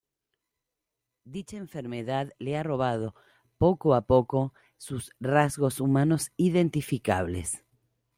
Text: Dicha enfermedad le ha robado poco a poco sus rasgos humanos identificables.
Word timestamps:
Dicha 1.25 1.57
enfermedad 1.57 2.33
le 2.39 2.57
ha 2.57 2.63
robado 2.63 3.13
poco 3.59 3.93
a 3.93 4.01
poco 4.01 4.51
sus 4.77 5.11
rasgos 5.19 5.79
humanos 5.79 6.31
identificables. 6.37 7.63